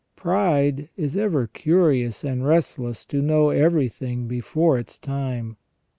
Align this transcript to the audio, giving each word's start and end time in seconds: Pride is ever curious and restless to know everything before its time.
Pride 0.15 0.89
is 0.97 1.15
ever 1.15 1.45
curious 1.45 2.23
and 2.23 2.43
restless 2.43 3.05
to 3.05 3.21
know 3.21 3.51
everything 3.51 4.27
before 4.27 4.79
its 4.79 4.97
time. 4.97 5.57